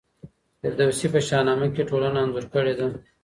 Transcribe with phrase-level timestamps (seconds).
[0.59, 2.87] فردوسي په شاهنامه کي ټولنه انځور کړې ده.